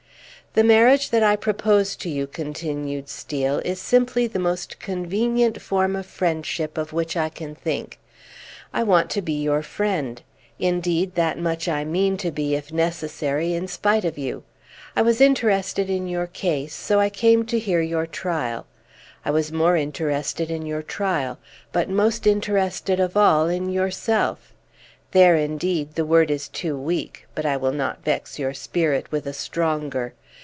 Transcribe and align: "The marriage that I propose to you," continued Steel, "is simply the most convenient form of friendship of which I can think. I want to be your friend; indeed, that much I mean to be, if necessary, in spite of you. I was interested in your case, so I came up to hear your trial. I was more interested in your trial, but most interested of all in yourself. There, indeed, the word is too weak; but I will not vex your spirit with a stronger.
"The 0.53 0.65
marriage 0.65 1.11
that 1.11 1.23
I 1.23 1.37
propose 1.37 1.95
to 1.95 2.09
you," 2.09 2.27
continued 2.27 3.07
Steel, 3.07 3.59
"is 3.63 3.79
simply 3.79 4.27
the 4.27 4.37
most 4.37 4.81
convenient 4.81 5.61
form 5.61 5.95
of 5.95 6.05
friendship 6.05 6.77
of 6.77 6.91
which 6.91 7.15
I 7.15 7.29
can 7.29 7.55
think. 7.55 7.99
I 8.73 8.83
want 8.83 9.09
to 9.11 9.21
be 9.21 9.31
your 9.41 9.63
friend; 9.63 10.21
indeed, 10.59 11.15
that 11.15 11.39
much 11.39 11.69
I 11.69 11.85
mean 11.85 12.17
to 12.17 12.31
be, 12.31 12.53
if 12.55 12.69
necessary, 12.73 13.53
in 13.53 13.69
spite 13.69 14.03
of 14.03 14.17
you. 14.17 14.43
I 14.93 15.03
was 15.03 15.21
interested 15.21 15.89
in 15.89 16.09
your 16.09 16.27
case, 16.27 16.73
so 16.75 16.99
I 16.99 17.09
came 17.09 17.43
up 17.43 17.47
to 17.47 17.57
hear 17.57 17.79
your 17.79 18.05
trial. 18.05 18.65
I 19.23 19.31
was 19.31 19.53
more 19.53 19.77
interested 19.77 20.51
in 20.51 20.65
your 20.65 20.83
trial, 20.83 21.39
but 21.71 21.87
most 21.89 22.27
interested 22.27 22.99
of 22.99 23.15
all 23.15 23.47
in 23.47 23.69
yourself. 23.69 24.53
There, 25.11 25.37
indeed, 25.37 25.95
the 25.95 26.05
word 26.05 26.29
is 26.29 26.49
too 26.49 26.75
weak; 26.77 27.25
but 27.35 27.45
I 27.45 27.55
will 27.55 27.71
not 27.73 28.03
vex 28.03 28.37
your 28.37 28.53
spirit 28.53 29.09
with 29.13 29.25
a 29.25 29.31
stronger. 29.31 30.13